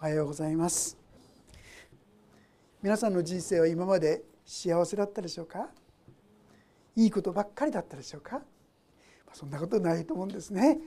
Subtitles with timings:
[0.00, 0.96] おはようございます。
[2.80, 5.70] 皆さんの人生は今まで幸せだったでしょうか？
[6.94, 8.40] いいことばっかりだったでしょうか？
[9.32, 10.78] そんなことないと思うんですね。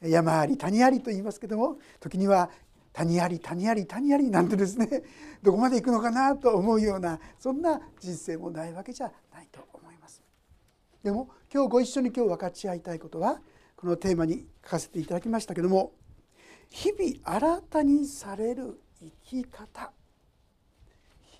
[0.00, 2.48] 山あり谷ありと言いますけども時には
[2.92, 5.02] 谷あり谷あり谷ありなんてですね
[5.42, 10.22] どこまで行くのかなと思うようなそんな人生もないわけじゃないと思います。
[11.02, 13.42] でも今日ご一緒に今日分かち合いたいことは
[13.74, 15.90] このテーマに書かせていただきましたけども
[16.70, 19.92] 日々新たにされる生き方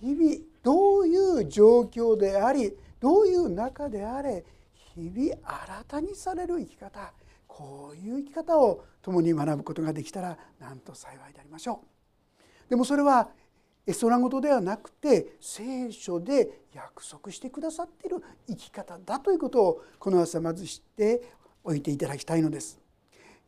[0.01, 4.45] 日々どういう状況でありどういう中であれ
[4.95, 7.13] 日々新たにされる生き方
[7.47, 11.83] こういう生き方を共に学ぶことができたらなんと幸いでありましょ
[12.67, 12.71] う。
[12.71, 13.29] でもそれは
[13.87, 21.23] 絵空事ではなくて聖書で約束してくださっている生き方だということをこの朝まず知って
[21.65, 22.80] おいていただきたいのです。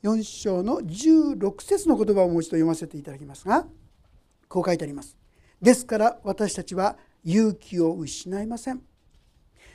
[0.02, 3.66] 4章の16節の言葉をもう一度読ませていただきますが
[4.48, 5.16] こう書いてあります。
[5.60, 8.82] ですから私たちは勇気を失いません。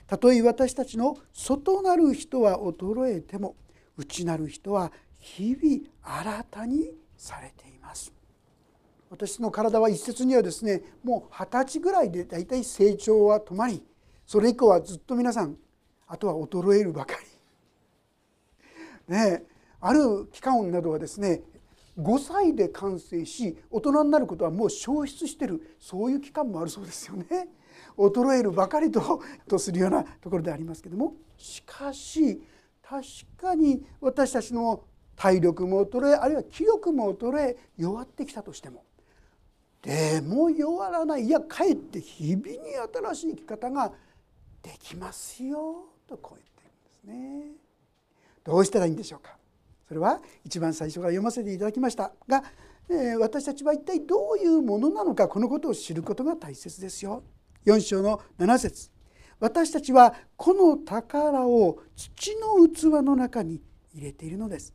[0.07, 3.55] たとえ私たちの外なる人は衰えても
[3.97, 8.13] 内なる人は日々新たにされています
[9.09, 13.83] 私の体は一説にはですねもう二十歳ぐらいでだいたい成長は止まり
[14.25, 15.57] それ以降はずっと皆さん
[16.07, 19.13] あとは衰えるばかり。
[19.13, 19.43] ね
[19.79, 21.41] ある機関などはですね
[21.99, 27.49] 5歳で完成し大人になることはもう消失してるそういう期間もあるそうですよね。
[27.97, 32.41] 衰えるばかりととするようなところでありますけどもしかし
[32.81, 33.03] 確
[33.39, 34.83] かに私たちの
[35.15, 38.83] 体力も衰えあるいは気力も衰え弱ってきたとしても
[39.81, 42.57] でも弱らないいやかえって日々に
[43.11, 43.91] 新しい生き方が
[44.61, 46.63] できますよとこう言って
[47.05, 47.51] るんですね。
[48.43, 49.36] どうしたらいいんでしょうか
[49.87, 52.11] それは一番最初から読ませていただきました。
[52.27, 52.43] が、
[52.89, 57.23] えー、私たちは一体どういうものなのかこのことを知ることが大切ですよ。
[57.65, 58.91] 4章の7節。
[59.39, 63.61] 私たちはこの宝を土の器の中に
[63.93, 64.73] 入れているのです。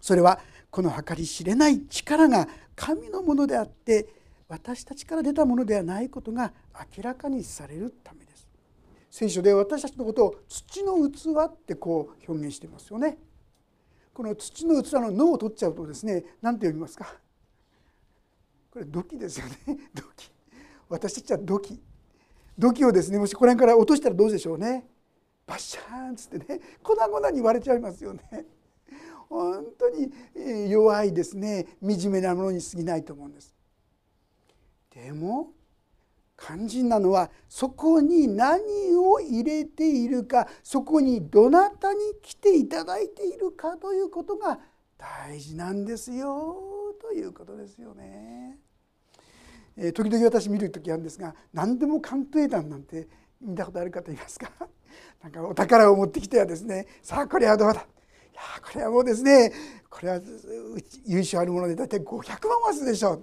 [0.00, 0.40] それは
[0.70, 4.08] この計り知れない力が神のものであって
[4.48, 6.52] 私たちから出たものではないことが
[6.96, 8.48] 明らかにされるためです。
[9.10, 13.18] 聖書で私たちのことを土の器ってこう表現してますよね。
[14.16, 17.20] この土の器の「脳を取っちゃうとですね何て読みますか？
[18.70, 19.58] これ土器ですよね。
[19.92, 20.32] 土器。
[20.88, 21.78] 私たちは土器。
[22.56, 24.88] 土器をですねもしこれから落としたらどうでしょうね。
[25.46, 26.62] バシャーンっつってね。
[26.82, 28.46] 粉々に割れちゃいますよね。
[29.28, 30.10] 本当に
[30.70, 31.66] 弱いですね。
[31.82, 33.54] 惨めなものに過ぎないと思うんです。
[34.94, 35.52] でも
[36.38, 38.60] 肝心なのはそこに何
[38.96, 44.58] を入れているかそこにどなたに来ていただいているかということが
[44.98, 48.58] 大事なんですよということですよね。
[49.78, 53.08] え時々私見る時あるんですが何でも関東団なんて
[53.40, 54.50] 見たことある方いますか？
[55.22, 57.80] なんかお宝を持ってきてはですねさあこれはどうだ？
[57.80, 57.84] い
[58.34, 59.52] やこれはもうですね
[59.90, 60.20] これは
[61.04, 63.22] 優勝あるもので大体500万ワスでしょう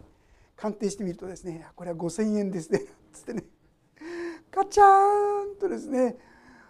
[0.56, 2.82] 鑑定してみるとですねこれは5,000円ですね
[3.12, 3.44] つってね。
[4.52, 6.18] カチャーンとですね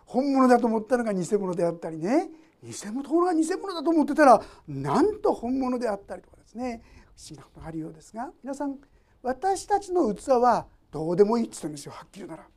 [0.06, 2.30] 本物だと思ったのが偽物であったりね。
[2.64, 6.82] 偽物が偽物だと思ってたらなんと本物であったりとかですね。
[7.16, 8.78] 不思議なことがあるようですが皆さん
[9.22, 12.48] 私たちの器はどうでもいいって言ったんですよはっきり言うなら。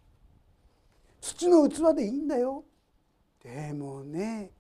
[1.21, 2.65] 土の器でいいんだよ。
[3.43, 4.53] でもね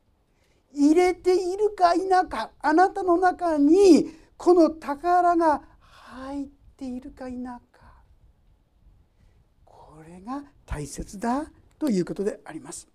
[0.73, 7.61] 入れているか否かあなたの中にこの宝が入っているか否か。
[9.65, 11.47] これが大切だ
[11.79, 12.89] ということであります。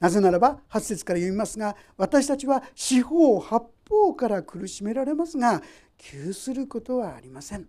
[0.00, 5.62] なぜならば8節から読みますが私たちは四方八方から苦しめられますが
[5.96, 7.68] 窮することはありません。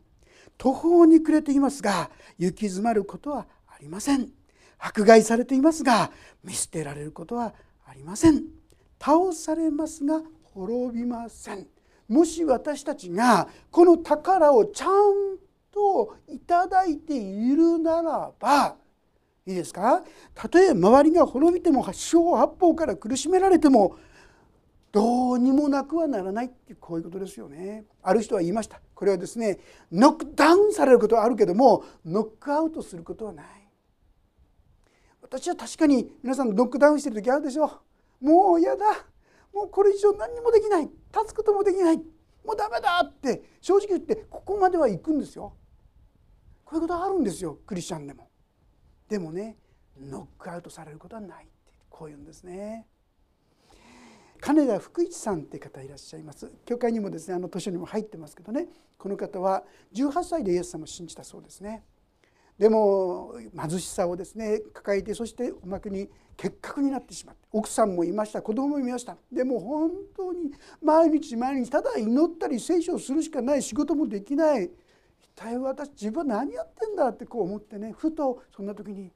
[0.57, 2.09] 途方に暮れていますが
[2.39, 4.31] 行き詰まることはありません。
[4.79, 6.11] 迫害されていますが
[6.43, 7.53] 見捨てられることは
[7.85, 8.43] ありません。
[8.99, 10.21] 倒されますが
[10.53, 11.72] 滅びません。
[12.07, 15.37] もし私たちがこの宝をちゃん
[15.71, 18.75] といただいているならば
[19.45, 20.03] いいですか？
[20.33, 23.97] たとえ周りが滅びても四方八方から苦しめられても
[24.91, 27.85] どうにもなくはならないってこういうことですよね。
[28.03, 28.79] ある人は言いました。
[28.93, 29.59] これはですね
[29.91, 33.45] ノックダウンされることはあるけどもノックアウトすることはない。
[35.21, 37.81] 私は確かに皆さんノックダウンしてる時あるでしょ。
[38.21, 38.85] うもう嫌だ。
[39.53, 40.83] もうこれ以上何にもできない。
[40.83, 40.93] 立
[41.27, 41.97] つこともできない。
[41.97, 45.55] もうダメだって正直言ってここまでは行くんですよ。
[46.65, 48.29] こういうことあるんですよクリスチャンでも。
[49.07, 49.57] でもね
[49.99, 52.87] ノックアウトされることはないってこういうんですね。
[54.41, 56.51] 金田福一さんって方いらっしゃいます。
[56.65, 58.67] 教会にもですねあの図書にも入ってますけどね。
[58.97, 59.63] この方は
[59.93, 61.83] 18歳でイエス様を信じたそうですね。
[62.57, 66.07] でも貧しさをですね抱えてそしておまけに
[66.37, 69.17] 結核になってしまって奥さんもいました子供もいました。
[69.31, 70.51] でも本当に
[70.81, 74.65] 毎日毎日ただ祈ったり聖書をするしかない仕事もできない。
[74.65, 74.71] 一
[75.35, 79.11] 体私自分は何やってんだってこう思ってねふとそんな時に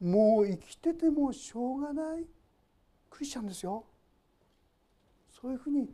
[0.00, 2.24] もう生きててもしょうがない
[3.08, 3.84] クリスチャンですよ。
[5.40, 5.88] そういうふうに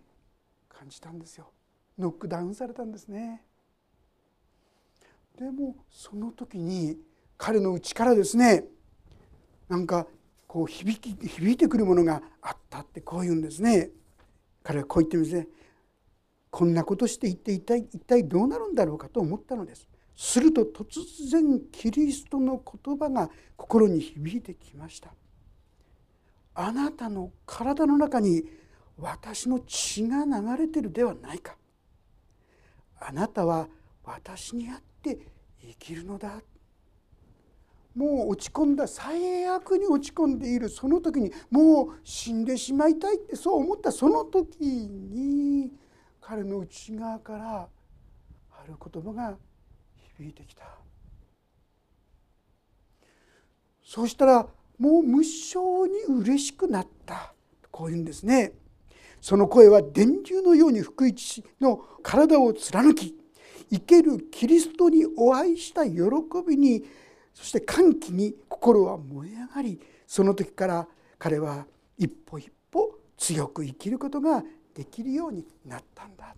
[0.69, 1.51] 感じたんですよ。
[1.99, 3.46] ノックダウンされたんですね。
[5.39, 6.97] でもその時に
[7.37, 8.65] 彼の内からですね
[9.69, 10.07] なんか
[10.47, 13.91] こう響き響いてくるものがあったってこう言うんですね。
[14.63, 15.49] 彼はこう言ってるんですね。
[16.51, 19.87] こんなことして一体一体一体どうなるんだろうかと思ったのです。
[20.17, 25.11] すると突然キリストの言葉が心に響いてきました。
[26.55, 28.45] あなたの体の中に
[28.97, 31.57] 私の血が流れてるではないか。
[32.99, 33.69] あなたは
[34.05, 36.43] 私にあって生きるのだ。
[37.95, 40.69] もう落ち込んだ最悪に落ち込んでいる。
[40.69, 43.91] その時にもう死んでしまいたいってそう思った。
[43.91, 45.73] その時に
[46.21, 47.69] 彼の内側から
[48.51, 49.37] ある言葉が
[50.19, 50.65] 響いてきた。
[53.83, 54.47] そうしたら
[54.79, 57.33] もう無性に嬉しくなった。
[57.71, 58.53] こういうんですね。
[59.21, 63.17] その声は電流のように福一の体を貫き
[63.71, 66.01] 生けるキリストにお会いした喜
[66.47, 66.85] びに
[67.35, 71.67] そして歓喜に心は燃え上がりその時から彼は
[71.99, 74.43] 一歩一歩強く生きることが
[74.75, 76.35] できるようになったんだ。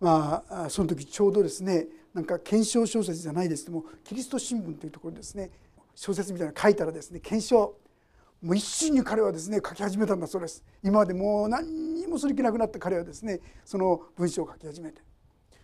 [0.00, 5.50] まあその時ちょうどですねなんか検証小説じゃないですけどもキリスト新聞というところですね
[5.94, 7.76] 小説みたいなの書いたらですね検証
[8.42, 15.00] もう一心に彼はですね書き始めたんだそうです今までもう何にもする気なくなった彼はですねその文章を書き始めて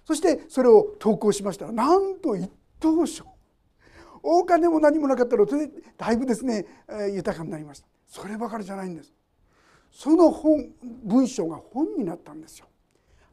[0.09, 1.67] そしてそれを投稿しました。
[1.67, 2.51] らなんと一
[2.81, 3.27] 等賞。
[4.23, 5.45] お金も何もなかったの。
[5.45, 5.69] で
[5.99, 6.65] だいぶですね
[7.13, 7.87] 豊かになりました。
[8.07, 9.13] そればかりじゃないんです。
[9.91, 10.67] その本
[11.05, 12.69] 文章が本になったんですよ。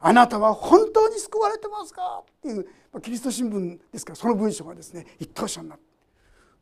[0.00, 2.22] あなたは本当に救われてますか？
[2.22, 2.66] っていう
[3.00, 5.84] キリスト新聞ですからその文章がですね一等賞になった。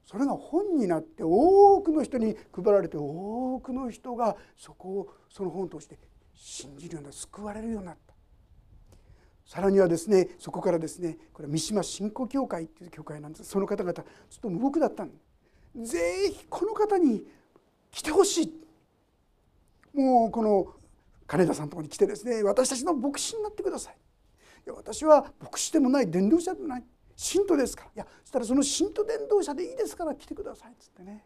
[0.05, 5.99] それが本になって多くの人に配られて多くの人がそこをその本として
[6.35, 8.04] 信じるような救われるようになった
[9.45, 13.45] さらにはですねそこからですねこれは三島信仰協会っていう協会なんです。
[13.45, 14.05] その方々ちょっ
[14.41, 15.11] と無僕だったん
[15.85, 17.25] ぜひこの方に
[17.91, 18.65] 来てほしい。
[19.95, 20.75] もうこの
[21.27, 23.97] 金田さんのとこに来てですね私たちの牧師になってください。
[24.67, 26.85] いや私は牧師でもない伝道者でもない
[27.17, 27.91] 信徒ですから。
[27.95, 30.73] いやそしたらその信徒伝道者でいいですから来てください。
[30.73, 31.25] っつってね。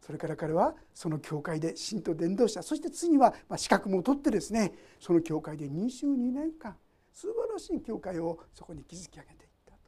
[0.00, 6.76] それから彼はその教会で信徒伝道者そして次には資格も取ってですねその教会で22年間
[7.14, 9.78] 素晴らしい教会をそこに築き上げていったと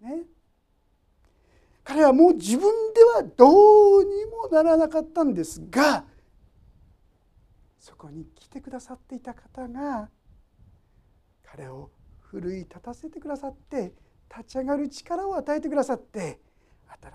[0.00, 0.26] 言いますね。
[1.84, 6.04] 彼はもう自分ではどうにもならなかったんですが
[7.78, 10.10] そこに来てくださっていた方が
[11.44, 13.92] 彼を奮い立たせてくださって
[14.28, 16.40] 立ち上がる力を与えてくださって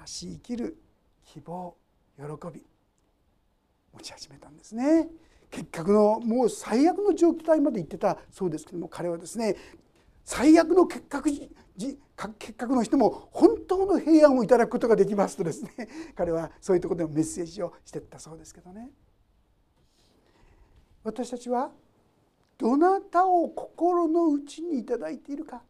[0.06, 0.78] 新しい生きる
[1.26, 1.76] 希望
[2.16, 2.24] 喜
[2.54, 2.64] び
[3.94, 5.10] 持ち始めたんですね。
[5.52, 9.56] 結核のもう最悪の状態まで行ってたそうですけども彼はですね
[10.24, 11.30] 最悪の結核
[12.38, 15.72] 結核の人も本当の平安をいただくことができますとですね
[16.16, 18.92] 彼はそういうところでもメッセージをしてったそうですけどね。
[21.04, 21.72] 私たちは
[22.60, 25.64] どなたを心の内にいただいているか。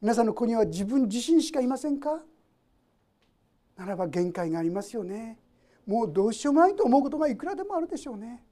[0.00, 2.24] 皆さんの子には自分自身しかいませんか。
[3.76, 5.38] ならば限界がありますよね。
[5.86, 8.42] もうどうしようもないと思うことがいくらでもあるでしょうね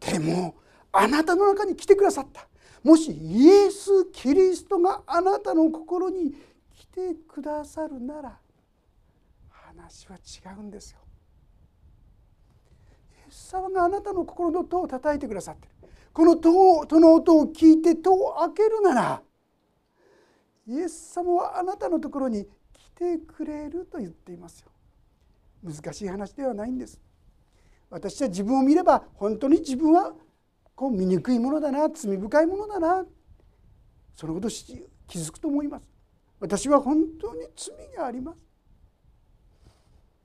[0.00, 0.56] でも
[0.92, 2.46] あなたの中に来てくださった
[2.82, 6.32] もしイエス・キリストがあなたの心に
[6.74, 8.38] 来てくださるなら
[9.50, 10.98] 話は違うんですよ。
[13.26, 19.22] イエス様があなたの心の戸を叩いてくださってるこの戸戸の音を聞いて戸を開けるなら
[20.66, 24.70] イエス様はあなたのところに来てくれると言っていますよ。
[25.62, 27.00] 難しい話ではないんです。
[27.90, 30.12] 私は自分を見れば本当に自分は
[30.74, 33.04] こう醜いものだな罪深いものだな
[34.14, 35.88] そのこと気づくと思います。
[36.40, 38.38] 私は本当に罪があります。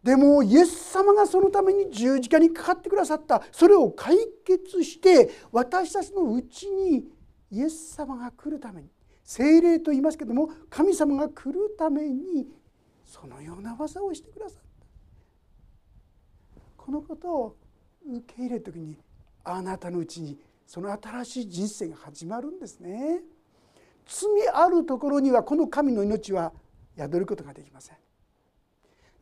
[0.04, 7.06] でもイエス様がそのために十字架にかかってくださったそれを解決して私たちのうちに
[7.50, 8.90] イエス様が来るために
[9.24, 12.48] 精霊と言いますけども神様が来るために
[13.06, 14.73] そのような技をしてくださった
[16.86, 17.56] このことを
[18.06, 18.98] 受け入れる時に
[19.46, 20.38] あなたのうちに
[20.68, 23.22] その新しい人生が始まるんですね。
[24.06, 26.52] 罪あるところにはこの神の命は
[26.98, 27.96] 宿ることができません。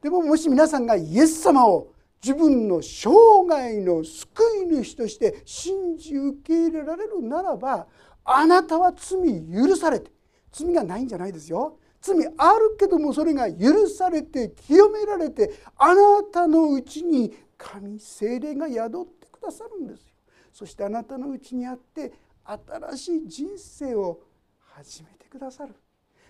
[0.02, 3.10] でももし皆さんがイエス様を自分の生
[3.48, 7.86] 涯の救い主として信じ受け入れられるならば
[8.26, 9.20] あなたは罪
[9.52, 10.12] 許されて
[10.52, 20.16] 罪がないんじゃないですよ罪あるけどもそれが許されて清められてあなたのうちに神精霊が宿ってくださるんですよ。
[20.52, 22.12] そしてあなたのうちにあって
[22.44, 24.20] 新しい人生を
[24.60, 25.76] 始めてくださる。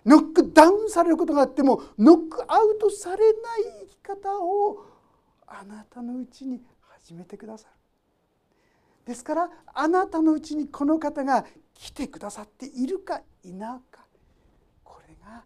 [0.05, 4.83] ノックダウンされることがあってもノックアウトされない生き方を
[5.47, 6.61] あなたのうちに
[6.99, 7.75] 始めてくださる。
[9.05, 13.81] ですからあなたのうちにこの方が来てくださっているか否か
[14.83, 15.43] これが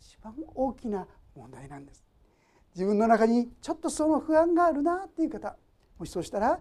[0.00, 2.04] 一番大きな問題なんです。
[2.74, 5.56] 自分の中にちょっとその不安があるなっていう方
[5.98, 6.58] もしそうしたら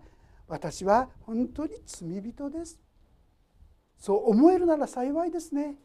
[0.47, 2.79] 私は本当に罪人です。
[3.97, 5.75] そう思えるなら幸いですね。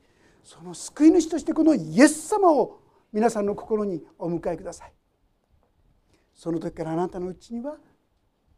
[0.42, 2.80] その救い主としてこのイエス様を
[3.12, 4.92] 皆さんの心にお迎えください。
[6.35, 7.76] その時からあなたのうちには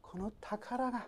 [0.01, 1.07] この宝が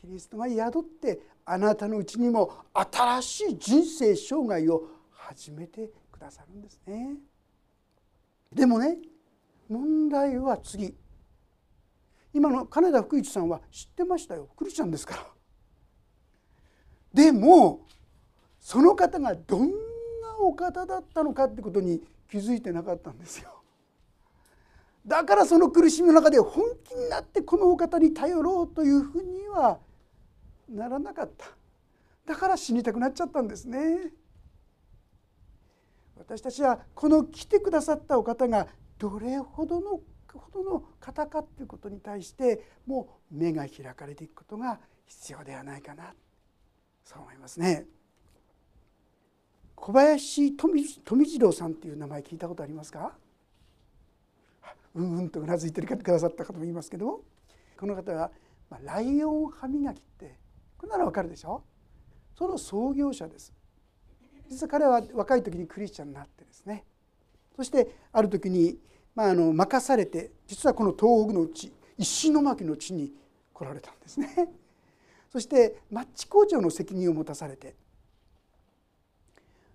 [0.00, 7.16] キリストが宿ってあなたのうちにも新しい人生生涯を始めてくださるんですね。
[8.52, 8.98] でもね
[9.68, 10.94] 問題は次
[12.32, 15.26] 今の金田福一さんは知ってましたよクリスチャンですから。
[17.14, 17.86] でも
[18.60, 19.74] その方がどんな
[20.40, 23.56] お方だったのかってことに気づいてなかったんですよ。
[25.06, 29.78] だからその苦しみの中で本気になってこのお方に頼ろうというふうには
[30.68, 31.46] ならなかった
[32.26, 34.10] だから死にたくなっちゃったんですね
[36.18, 38.66] 私たちはこの来てくださったお方が
[38.98, 40.00] どれほどの
[40.32, 46.12] ほどの方かということに対してもう目が開かれていくことが必要ではないかな。
[47.04, 47.86] そう思いますね。
[49.74, 50.82] 小林富
[51.26, 53.14] 次郎さんっていう名前聞いたことありますか？
[54.94, 57.22] うんうんとうなずいてくださった方もいますけど
[57.78, 58.30] この方は、
[58.70, 60.38] まあ、ライオン歯磨きって
[60.78, 61.62] これならわかるでしょ？
[62.36, 63.52] その創業者です。
[64.48, 66.84] 実は彼は若い時にクリスチャンになってですね。
[67.56, 68.78] そしてある時に、
[69.14, 73.12] まあ、あの任されて実はこの東北のうち石巻の地に
[73.52, 74.50] 来られたんですね。
[75.32, 77.74] そしてマッチ工場の責任を持たされて。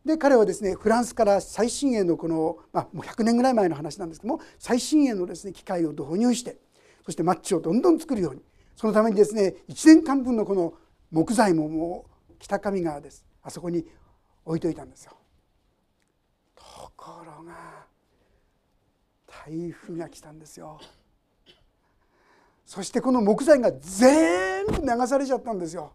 [0.06, 6.58] で彼はですねフランスから最新鋭のこの、まあ、もう100年ぐらい前の話なんですけども最新鋭のですね機械を導入して
[7.06, 8.42] そしてマッチをどんどん作るように
[8.76, 10.74] そのためにですね1年間分のこの
[11.12, 13.26] 木材ももう北上川です。
[13.44, 13.86] あそこに
[14.44, 15.21] 置いといたんですよ。
[17.02, 17.88] ところが
[19.26, 20.80] 台風が来たんですよ。
[22.64, 25.94] そしてこの木材が全部流されちゃったんですよ。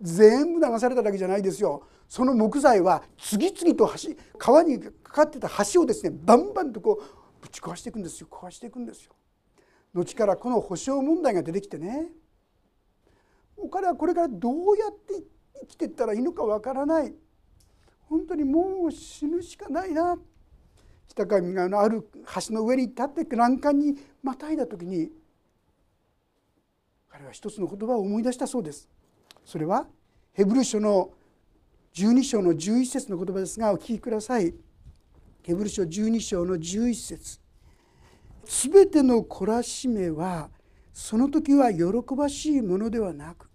[0.00, 9.12] 全部流されただけじゃないですよその木材は次々と橋川にかかってた橋をですねバンバンとこうぶち壊していくんですよ壊していくんですよ。
[9.94, 12.08] 後からこの保証問題が出てきてね
[13.72, 15.24] 彼はこれからどうやって
[15.60, 17.14] 生きていったらいいのかわからない
[18.08, 20.16] 本当にもう死ぬしかないな
[21.08, 22.08] 北上川のある
[22.48, 25.10] 橋の上に立って欄干にまたいだ時に
[27.08, 28.88] 彼は一つの言葉を思い出したそうです。
[29.44, 29.86] それは
[30.32, 31.10] ヘブル書の
[31.94, 34.54] 12章の11節の言葉ですがお聞きください。
[35.42, 37.40] ヘブル書12章の11節
[38.44, 40.50] すべての懲らしめは
[40.92, 43.48] その時は喜ばしいものではなく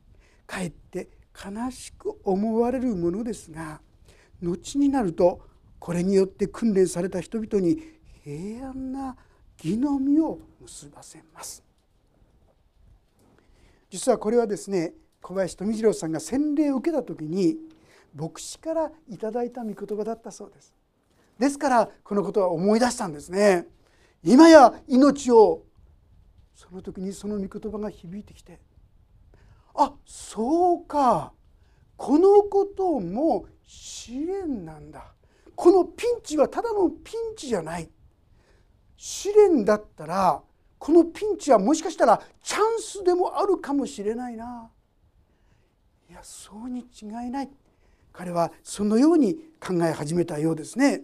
[0.48, 3.82] かえって悲しく思われるものですが
[4.42, 5.42] 後になると
[5.80, 7.82] これによって訓練された人々に
[8.24, 9.16] 平安な
[9.64, 11.64] 義の実を結ばせます。
[13.90, 17.58] 実はこれはですね小林富次郎さんが洗礼を受けた時に
[18.16, 20.76] 牧師からいただいた御言葉だったそうです。
[21.38, 23.68] ですからこのことは思い出したんですね。
[24.24, 25.64] 今や命を
[26.54, 28.60] その時にその御言葉が響いてきて
[29.74, 31.34] あそうか。
[32.04, 35.14] このことも試練なんだ。
[35.54, 37.88] このピンチはただのピンチじゃない。
[38.98, 40.42] 試練だったら
[40.80, 44.72] このピンチはもしかしたらチャンスでもあるかもしれないな。
[46.10, 47.50] いやそうに違いない。
[48.12, 51.04] 彼はそのように考え始めたようですね。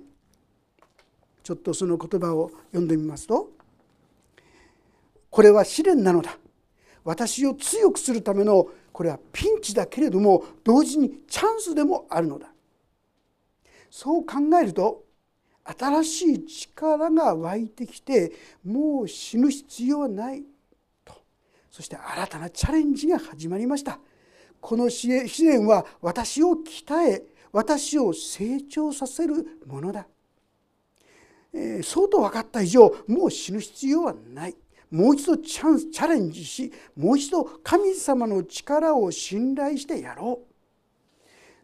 [1.44, 3.52] ちょっとその言葉を読んでみますと
[5.30, 6.40] 「これは試練なのだ。
[7.08, 12.52] 私を強くするためのこれはピンチだけれども同時にチャンスでもあるのだ」
[13.90, 15.06] そう考えると
[15.64, 20.44] 新しい力が湧いてきてもう死ぬ必要はない。
[21.06, 21.14] と。
[21.72, 24.00] そして新たなチャレンジが始まりました。
[24.60, 25.10] この試
[25.46, 27.24] 練は私を鍛え
[27.54, 30.08] 私を成長させるものだ、
[31.54, 34.56] えー、そうと分かった以上もう死ぬ必要はない。
[34.92, 40.48] もう一度チャンスチャレンジしもう一度神様の力を信頼してやろう。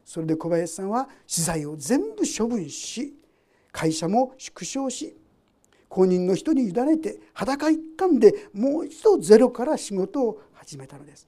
[0.05, 3.13] それで小林さんは資材を全部処分し
[3.71, 5.15] 会社も縮小し
[5.87, 11.27] 後任の人に委ねて裸一貫でもう一度ゼロから仕事を始めたのです。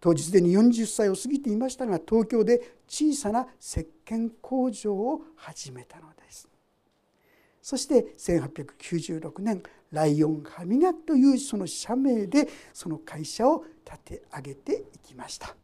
[0.00, 6.46] 当時すでに40歳を過ぎていましたが東京で小さな石鹸工場を始めたのです。
[7.62, 9.62] そして1896年
[9.94, 15.54] ライオン歯磨きというその社名でその会社を立て上げていきました。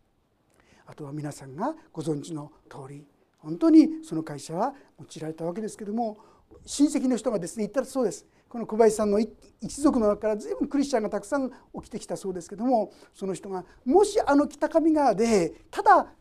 [0.87, 3.05] あとは皆さんがご存知の通り
[3.39, 6.19] 本当にその会社は用いられたわけですけども
[6.65, 8.27] 親戚の人がですね言ったらそうです。
[8.49, 16.13] この小林さんの一族の中から随分クリスチャンがたくさん起きてきたそうですけどもその人がもしあの北上川でただ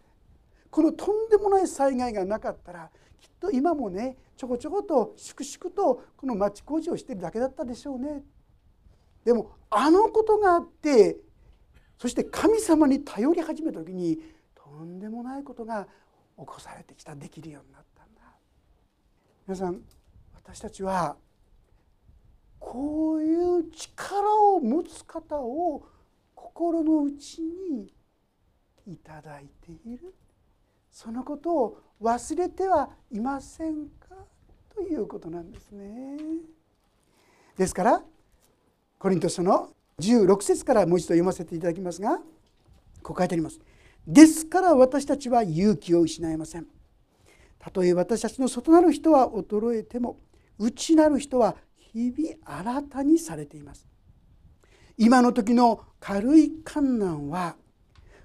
[0.70, 8.24] このとんでもない災害がなかったらきっと今もねちょこちょこと粛々とこの町工事をしてるだけだったでしょうね。
[9.24, 11.18] でもあのことがあって
[11.98, 14.18] そして神様に頼り始めた時に
[14.56, 15.88] とんでもないことが
[16.38, 18.22] 起こされてきたできるようになったんだ。
[19.46, 19.82] 皆さん
[20.34, 21.18] 私たちは
[22.60, 25.84] こういう力を持つ方を
[26.36, 27.94] 心の内に
[28.88, 30.14] いただいている
[30.92, 34.16] そのことを忘れてはいませんか？
[34.76, 36.18] ということなんですね。
[37.58, 38.04] ですから
[38.98, 39.70] コリント書の
[40.00, 42.20] 16節からもう一度読ませていただきますが
[43.04, 43.60] こう書いてあります。
[44.08, 46.68] ですから私たちは勇気を失いません。
[47.60, 50.18] たとえ私たちの外なる人は衰えても
[50.58, 53.86] 内なる人は日々新たにされています
[54.98, 57.58] 今の時の軽い観難は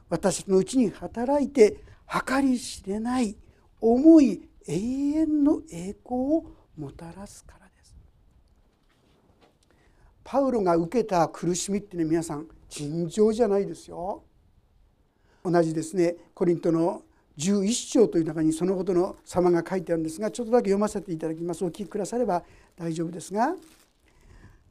[0.09, 3.37] 私たちのうちに働いて計り知れない
[3.81, 6.45] 重い永遠の栄光を
[6.77, 7.95] もたらすからです。
[10.23, 14.23] パウロが受けた苦しみってね皆さん尋常じゃないですよ。
[15.45, 17.03] 同じですねコリントの
[17.37, 21.65] 11章という中にそのことの様が書いてあるんですがちょっとだけ読ませていただきます。
[21.65, 22.43] お聞きくだされば
[22.77, 23.55] 大丈夫ですが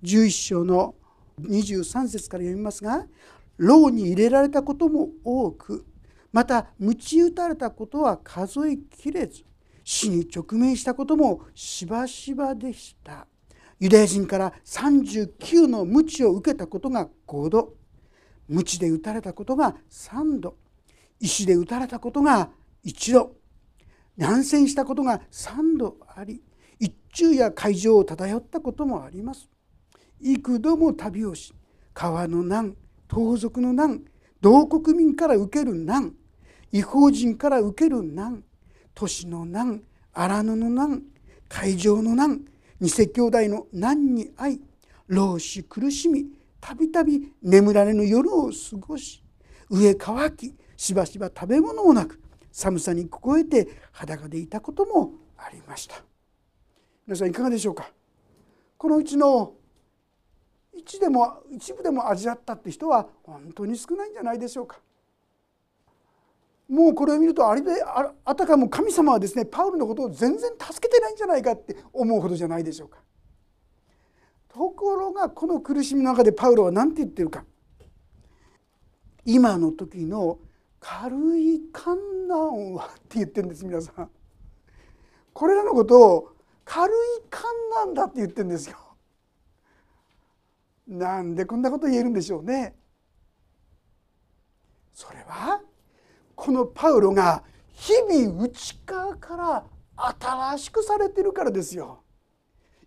[0.02, 0.96] 11章の
[1.42, 3.06] 23節から読みますが
[3.58, 5.86] 「牢に入れられたことも多く
[6.34, 9.44] また鞭打たれたことは数えきれず
[9.86, 13.28] 死に直面したこともしばしばでした」
[13.80, 17.76] ユダヤ人から39の鞭を受けたことが5度。
[18.48, 20.58] 鞭で打たれたことが3度。
[21.20, 22.52] 石で打たれたことが
[22.86, 23.36] 1度。
[24.16, 26.42] 難戦したことが3度あり
[26.80, 29.50] 一昼や海上を漂ったこともあります。
[30.22, 31.54] 幾度も旅をし
[31.94, 34.06] 川の難盗賊の難
[34.40, 36.16] 同国民から受ける難
[36.74, 38.44] 違法人から受ける難
[38.96, 41.04] 都市の難荒野の難
[41.48, 42.42] 海上の難
[42.82, 44.60] 偽兄弟の難に遭い
[45.08, 46.26] 老死苦しみ
[46.60, 49.24] たびたび眠られぬ夜を過ごし
[49.70, 52.20] 上乾きしばしば食べ物もなく
[52.52, 55.96] 寒さに凍えて裸でいたこともありました。
[57.06, 57.92] 皆さんいかがでしょうか？
[58.78, 59.54] このうちの
[60.76, 64.80] 一でも一部でも味わったって人は本当に少ないんじゃないでしょうか。
[66.74, 67.70] もうこれを見るとあれで
[68.26, 72.98] あたかも神様はですねパウルのことを全然助けてないんじゃないかって思うほどじゃないでしょうか。
[74.50, 77.46] ところがこの苦しみの中でパウロは何て言ってるか。
[79.24, 80.40] 今の時の
[80.80, 84.10] 軽い観難はって言ってるんです皆さん。
[85.32, 86.30] これらのことを
[86.66, 86.98] 軽い
[87.30, 87.44] 観
[87.86, 88.78] 難だって言ってるんですよ。
[90.88, 92.76] なんでこんなこと言えるんでしょうね。
[94.92, 95.62] それは
[96.44, 99.64] このパウロが日々内側から
[99.96, 102.04] 新しくされてるからですよ。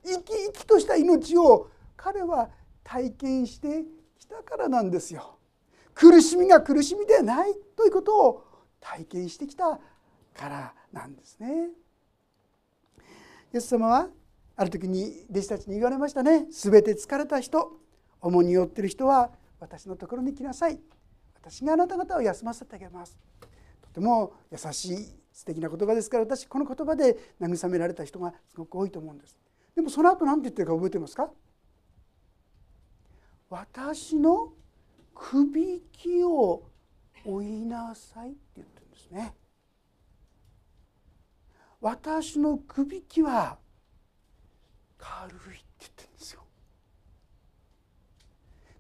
[0.05, 2.51] 生き生きとした命を彼は
[2.85, 3.83] 体験して
[4.19, 5.38] きたからなんですよ。
[5.95, 8.45] 苦しみが苦しみではないということを
[8.79, 9.81] 体験してきた
[10.35, 11.71] からなんですね。
[13.55, 14.11] イエス様は
[14.55, 17.81] ある時に弟子たちに言われましたね「すべて疲れた人
[18.21, 20.79] 重荷に負ってる人は私のところに来なさい。
[21.49, 23.17] 私があなた方を休ませてあげます」
[23.81, 29.39] とても優しい素敵な言葉ですから私この言葉で慰められた人がすごく多いと思うんです。
[29.77, 31.31] でもその後何て言ってるか覚えてますか？
[33.49, 34.55] 私の
[35.15, 36.65] くびきを
[37.25, 39.37] 追いなさいって言ってるんですね。
[41.81, 43.59] 私のくびきは
[44.99, 46.43] 軽いって言ってるんですよ。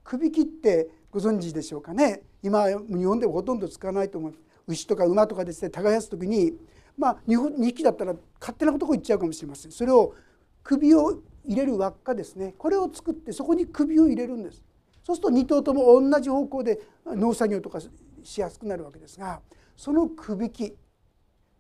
[0.02, 2.25] くびきってごご存知でしょうかね？
[2.46, 4.34] 今日本ではほとんど使わないと思う
[4.68, 6.52] 牛とか馬とかですね耕す時に
[6.96, 9.72] まあ2匹だったら勝手なとこ行っちゃうかもしれません。
[9.72, 10.14] それを
[10.62, 12.54] 首を入れる輪っかですね。
[12.56, 14.62] これを作ってそこに首を入れるんです。
[15.04, 17.80] そうすると2頭とも同じ方向で農作業とか
[18.22, 19.40] しやすくなるわけですが
[19.76, 20.74] そのくびき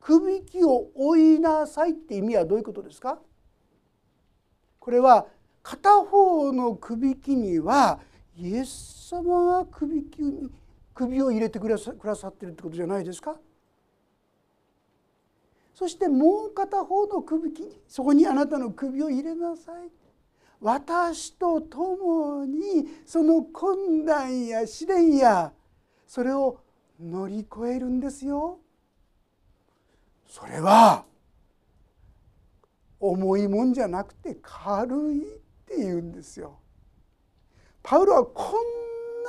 [0.00, 3.18] くびきを追いなさいって意味はどういうことですか？
[4.78, 5.26] これは
[5.62, 8.00] 片方のくびきには
[8.36, 10.50] イエス様が首に
[10.96, 11.92] 首を入れてくださ
[12.28, 13.36] ってるってことじゃないですか？
[15.74, 17.52] そしてもう片方の首
[17.86, 19.90] そこにあなたの首を入れなさい
[20.58, 25.52] 私と共にその困難や試練や
[26.06, 26.60] それを
[26.98, 28.58] 乗り越えるんですよ。
[30.26, 31.04] それは
[32.98, 35.22] 重いもんじゃなくて軽いっ
[35.66, 36.58] て言うんですよ。
[37.82, 38.54] パウロはこん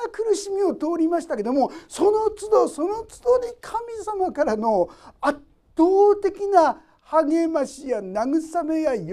[0.03, 5.39] な苦しみを通りましたけどもその都度その都度に神様からの圧
[5.75, 5.85] 倒
[6.21, 9.03] 的な励ましや慰めや喜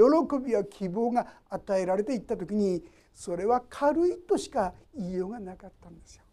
[0.44, 6.24] びや希望が与えられていった時にそれは軽いとしか言いようがなかったんですよ。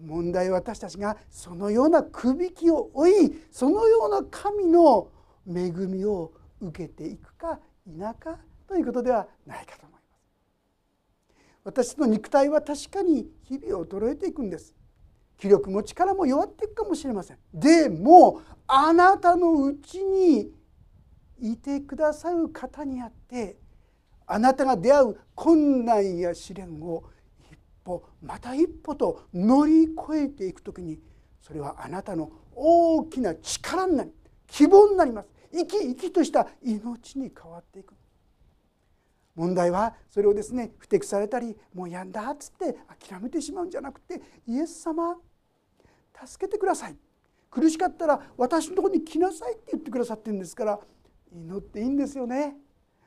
[0.00, 5.08] 問題は私たちがそのようなくびきを追いそのような神の
[5.46, 10.07] 恵みを受けていくか否かということではないかと思います。
[11.68, 14.74] 私の肉体は確かに日々衰えていくんです。
[15.36, 17.38] 気力も力も弱っていくかもしれません。
[17.52, 20.50] でもあなたのうちに
[21.38, 23.58] いてくださる方にあって
[24.26, 27.04] あなたが出会う困難や試練を
[27.52, 29.92] 一歩また一歩と乗り越
[30.24, 30.98] えていく時に
[31.42, 34.10] それはあなたの大きな力になり
[34.46, 37.92] 希望になります生き生きとした命に変わっていく
[39.38, 42.76] 問題はそれをですねふてくされたりもうやんだっつって
[43.08, 45.16] 諦めてしまうんじゃなくてイエス様
[46.26, 46.96] 助けてください。
[47.48, 50.80] 苦しかったら私のとこに来なさいって言ってくださってるんですから
[51.32, 52.56] 祈っていいんですよね。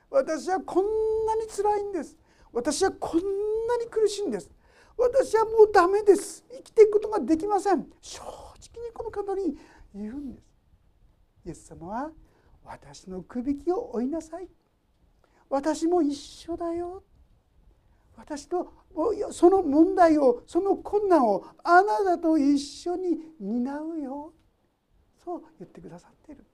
[0.10, 0.86] 私はこん
[1.26, 2.18] なに辛いんです。
[2.54, 3.22] 私はこん
[3.68, 4.50] なに苦しいんです。
[4.98, 6.46] 私はもうダメです。
[6.50, 7.86] 生きていくことができません。
[8.02, 9.58] 正直にこの方に
[9.94, 10.46] 言うんです。
[11.46, 12.12] イエス様は
[12.64, 14.48] 私のくびきを追いなさい。
[15.52, 17.04] 私も一緒だよ。
[18.16, 18.72] 私と
[19.32, 24.34] その問題をその困難をあなたと一緒に担うよ。
[25.24, 26.46] そう言ってくださっている。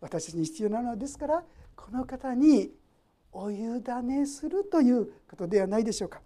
[0.00, 1.42] 私に必要なのはですから
[1.74, 2.70] この方に
[3.32, 3.58] お委
[4.02, 6.20] ねするということではないでしょうか。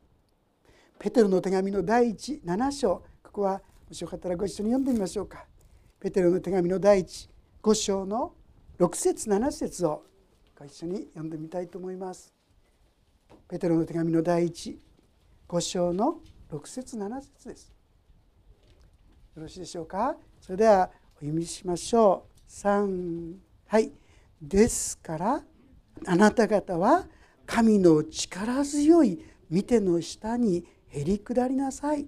[0.99, 3.03] ペテロの手紙の第17章。
[3.23, 5.47] ここはもしよかったらご一緒に読んでみましょうか。
[6.01, 8.35] ペテロの手紙の第15章の
[8.81, 10.05] 6節7節を
[10.63, 12.33] ご一緒に読んでみたいと思います。
[13.49, 16.19] ペテロの手紙の第15章の
[16.53, 17.73] 6節7節です。
[19.35, 20.15] よろしいでしょうか？
[20.41, 22.49] それではお読みしましょう。
[22.49, 23.35] 3
[23.67, 23.91] はい。
[24.41, 25.43] ですから
[26.07, 27.09] あなた方は
[27.45, 29.21] 神の力強い
[29.51, 32.07] 見ての下にへり下りなさい。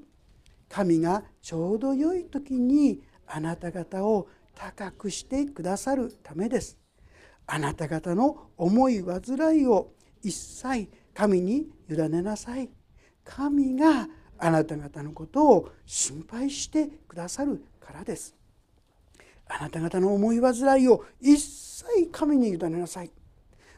[0.69, 6.79] 神がちょうど良い時にあなた方を高くしてくださるためです。
[7.47, 12.71] あなた方の思い煩いを一切神に委ねなさい。
[13.25, 18.35] 神があなた方のことを心配してくださるからです。
[19.47, 23.11] あなた方の思い煩いを一切神に委ねなさい。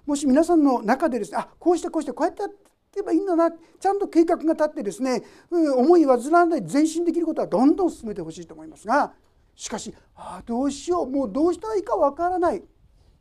[0.06, 3.50] もし皆さんの中でですねあこうしてこうしてこうやってやってればいいんだな。
[3.50, 9.12] ちゃんと計画が立ってですね、うん、思い煩わない前進できることはどんどん進めてほしいと思いますが
[9.54, 12.62] しかしあどうしようもうどうしたらいいかわからない。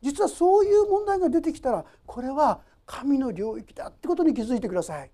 [0.02, 5.10] 実はそういう問題が出てきたらこれは神の領域だってことに気づいてください。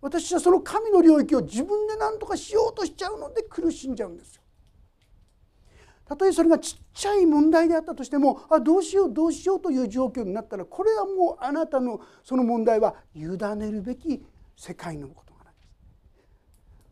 [0.00, 4.42] 私はその神の領域を自分で何とかしようとしちゃうので苦しんじゃうんですよ。
[6.04, 14.24] たとえそれがちっちゃい問題であったとしてもあどうしようどうしようという状況になったらこれはもうあなたのその問題は委ねるべき
[14.56, 15.54] 世界のことがない。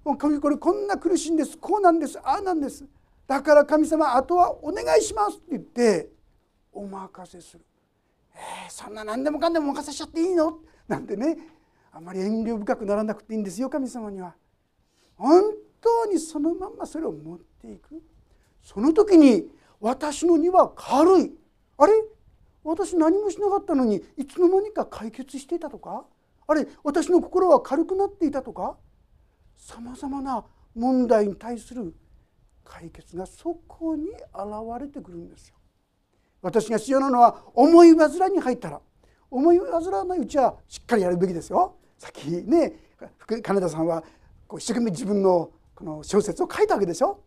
[0.02, 2.84] もう神これこんな苦しいんですこうなんですああなんです。
[3.28, 6.13] だから神様あとはお願いしますって言って
[6.74, 7.64] お任せする。
[8.34, 10.58] えー、そんな何でもかんでもお任せしちゃっていいの？
[10.88, 11.36] なんてね。
[11.92, 14.34] あまり遠慮深くならなくていいんですよ神様には。
[15.16, 15.42] 本
[15.80, 18.02] 当にそのまんまそれを持っていく。
[18.62, 19.48] その時に
[19.80, 21.32] 私の荷は軽い。
[21.78, 21.92] あれ？
[22.64, 26.04] 私何もしなかったのにいつの間にか解決していたとか？
[26.46, 26.66] あれ？
[26.82, 28.76] 私の心は軽くなっていたとか？
[29.56, 31.94] さまざまな問題に対する
[32.64, 34.16] 解決がそこに現
[34.80, 35.54] れてくるんですよ。
[36.44, 38.80] 私が必要なのは思い煩いに入ったら
[39.30, 41.76] 思い煩わないうちはしっかりやるべきですよ。
[41.98, 42.74] さっきね
[43.42, 44.04] 金田さんは
[44.46, 47.20] こう一生懸命自分のこの小説を書いたわけでしょ。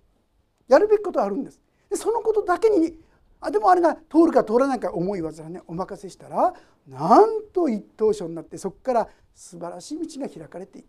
[0.68, 1.60] やるべきことはあるんです。
[1.90, 3.00] でそのことだけに
[3.42, 6.54] あでもあれが通るか通らないか思いわずねお任せしたら
[6.88, 10.86] なんと一等賞になってそこから素晴らしい道が開かれていく。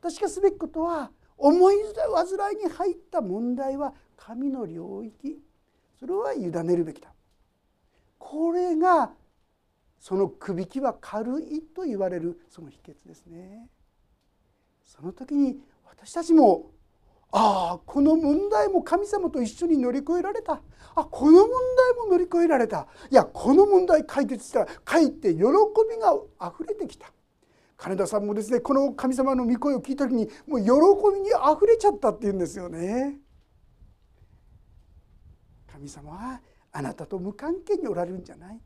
[0.00, 1.76] 私がすべきことは思い
[2.14, 5.38] 煩いに入った問題は神の領域。
[6.00, 7.12] それは委ねるべきだ。
[8.18, 9.12] これが
[9.98, 13.68] そのくびきは軽いと言われるその秘訣ですね。
[14.84, 16.70] その時に私たちも
[17.32, 20.62] ああこの問題も神様と一緒に乗り越えられた。
[20.94, 22.86] あこの問題も乗り越えられた。
[23.10, 27.12] いやこの問題解決したらかえって喜びがあふれてきた。
[27.76, 30.70] 金田さんもですねこの神様の御声を聞いた時にもう喜
[31.14, 33.18] びにあふれちゃったっていうんですよね。
[35.80, 36.40] 神様は
[36.72, 38.60] あなたと無関係におられるんじゃない。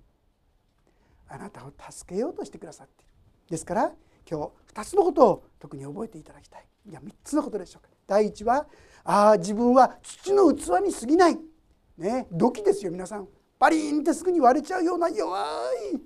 [1.29, 3.11] あなたを助けようとしてくださっている。
[3.51, 3.93] ですから
[4.29, 6.67] 今日2つのことを特に覚えていただきたい。
[6.89, 7.89] いや3つのことでしょうか。
[8.07, 8.67] 第一は
[9.05, 11.39] ああ自分は土の器に過ぎない。
[11.99, 13.29] ね土器ですよ皆さん。
[13.59, 15.39] パリンってすぐに割れちゃうような弱
[15.93, 16.01] い。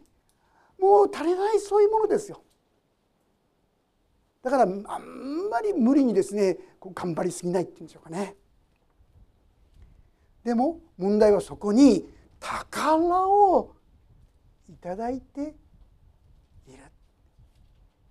[0.80, 2.42] もう足りないそういうものですよ。
[4.42, 6.58] だからあんまり無理にですね
[6.94, 8.36] 頑張りすぎないっていうんでしょうかね。
[10.44, 12.08] でも問題はそこに
[12.40, 13.74] 宝を
[14.68, 15.52] いただいている。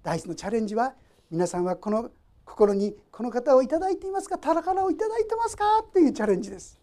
[0.04, 0.96] 第一のチャレンジは
[1.30, 2.12] 皆さんはこの
[2.46, 4.38] 心にこの方をいただいていますか。
[4.38, 6.80] 宝をいただいてますかっていうチャレンジです。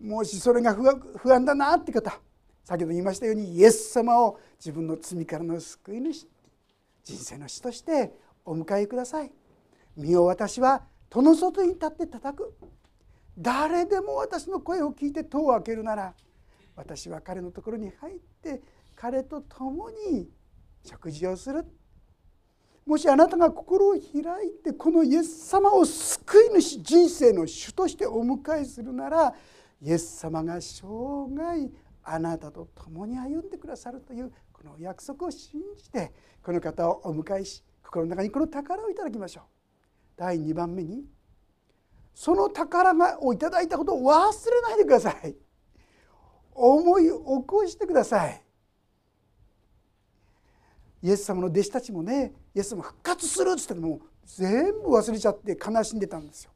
[0.00, 2.20] もしそれが不安だなって方
[2.64, 6.26] 先ほど言いましたようにイエス様を自分の罪からの救い主
[7.04, 8.12] 人生の死として
[8.44, 9.32] お迎えください。
[9.96, 12.54] 身を私は戸の外に立って叩く。
[13.38, 16.14] 誰でも私の声を聞いて戸を開けるなら
[16.74, 18.62] 私は彼のところに入って
[18.94, 20.28] 彼と共に
[20.84, 21.64] 食事をする
[22.86, 29.34] もしあなたが心を開いてこのイエス様を救い主人生の主としてお迎えするなら
[29.82, 30.86] イエス様が生
[31.36, 31.68] 涯
[32.04, 39.44] あなたと共に歩んでくださるというこの約束を信じてこの方をお迎えし心の中にこの宝をいただきましょう。
[40.16, 41.04] 第2番目に
[42.16, 45.36] その宝をいただいたことを忘れないでください。
[46.54, 47.10] 思い起
[47.46, 48.42] こしてください。
[51.02, 56.52] イエス様の弟子たちもねイエス様復活するっつってもう全部忘れちゃって悲しんでたんですよ。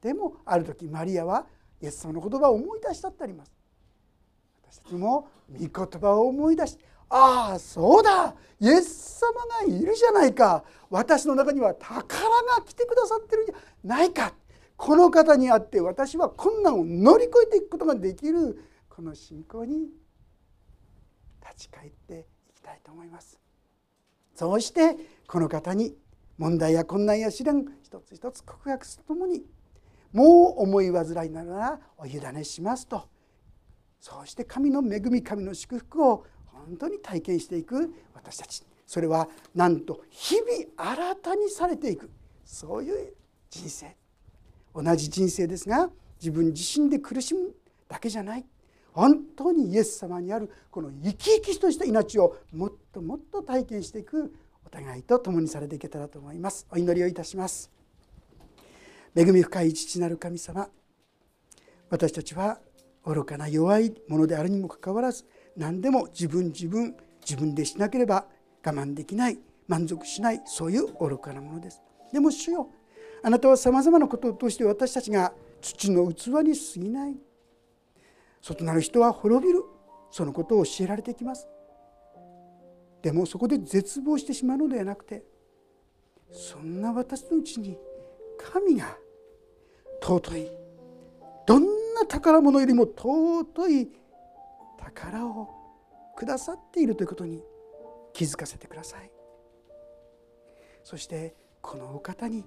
[0.00, 1.46] でもある時マリアは
[1.82, 3.52] イエス様の言葉を思い出したってあります。
[4.62, 8.34] 私たちも御言葉を思い出してああそうだ。
[8.58, 10.64] イエス様がいるじゃないか。
[10.88, 14.32] 私の中には宝が来てくださってるんじゃないか。
[14.76, 19.88] この方にあって私は困難を乗り越えていくことができるこの信仰に
[21.42, 23.40] 立ち返っていきたいと思います。
[24.34, 25.96] そうしてこの方に
[26.36, 29.42] 問題や困難や試練一つ一つ告白するとともに
[30.12, 33.08] もう思い煩いながらお委ねしますと。
[33.98, 38.62] そうして神の恵み神の祝福を本当に体験していく私たち。
[38.86, 42.10] それはなんと日々新たにされていく
[42.44, 43.14] そういう
[43.50, 43.96] 人生。
[44.82, 47.54] 同じ人生ですが自分自身で苦しむ
[47.88, 48.44] だけじゃない。
[48.92, 54.34] 本当にイエス様にあるこの生き生きとした命をもっともっと体験していく
[54.64, 56.66] お互いと共にされていけたらと思います。
[56.70, 57.70] お祈りをいたします。
[59.14, 60.68] 恵み深い父なる神様
[61.88, 62.58] 私たちは
[63.04, 65.24] 愚かな弱いものであるにもかかわらず
[65.56, 68.26] 何でも自分自分自分でしなければ
[68.64, 71.82] 我慢できない満足しないそういう愚かなものです。
[72.12, 72.70] でも主よ
[73.22, 77.16] あなたはさまざまなことを通して私たちが土の器に過ぎない。
[78.40, 79.64] 外なる人は滅びる。
[80.10, 81.48] そのことを教えられていきます。
[83.02, 85.22] でもそこで絶望してしまうのではなくて
[86.32, 87.78] そんな私のうちに
[88.38, 88.96] 神が
[90.02, 90.50] 尊い。
[91.46, 93.88] どんな宝物よりも尊い
[94.78, 95.48] 宝を
[96.16, 97.42] くださっているということに
[98.12, 99.10] 気づかせてください。
[100.82, 102.44] そしてこのお方に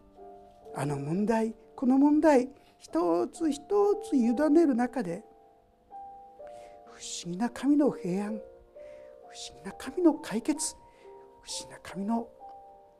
[0.75, 3.61] あの問題この問題一つ一
[4.09, 5.23] つ委ねる中で
[6.85, 8.41] 不思議な神の平安不思
[9.57, 10.75] 議な神の解決
[11.41, 12.27] 不思議な神の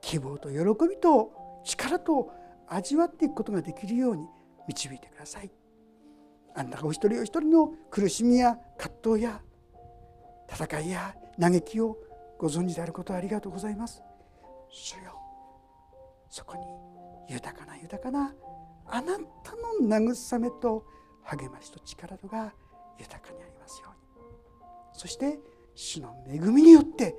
[0.01, 1.32] 希望と喜びと
[1.63, 2.32] 力と
[2.67, 4.25] 味わっていくことができるように
[4.67, 5.51] 導いてください。
[6.55, 9.41] あんたがお一人お一人の苦しみや葛藤や
[10.51, 11.97] 戦いや嘆きを
[12.38, 14.01] ご存知であることをありがとうございます。
[14.69, 15.13] 主よ
[16.29, 16.63] そこに
[17.30, 18.34] 豊かな豊かな
[18.88, 20.86] あなたの慰めと
[21.24, 22.54] 励ましと力とが
[22.98, 24.00] 豊かにありますように。
[24.94, 25.39] そして
[25.76, 27.15] 主の恵みによって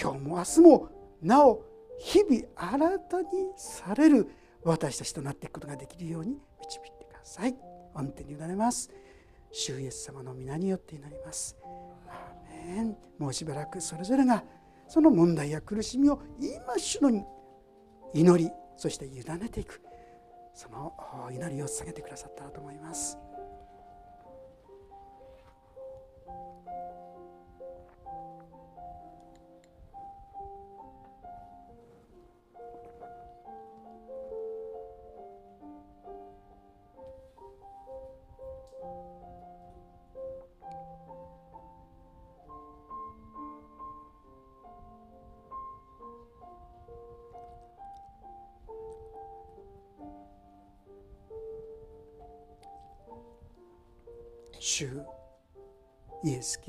[0.00, 0.88] 今日も明日も
[1.20, 1.62] なお
[1.98, 4.28] 日々新たにされる
[4.62, 7.54] 私たちとなっていくことができるように導いてください。
[7.94, 8.90] 御手に委ねます。
[9.52, 11.56] 主イエス様の皆によって祈ります。
[12.08, 12.96] アーメン。
[13.18, 14.44] もうしばらくそれぞれが
[14.88, 17.10] その問題や苦しみを今主の
[18.14, 19.82] 祈りそして委ねていく
[20.54, 20.94] その
[21.30, 23.18] 祈りを捧げてくださったらと思います。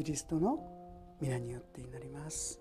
[0.03, 0.57] キリストの
[1.21, 2.59] 皆によって祈ります。